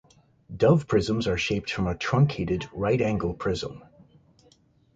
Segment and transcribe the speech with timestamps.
[0.57, 3.83] Dove prisms are shaped from a truncated right-angle prism.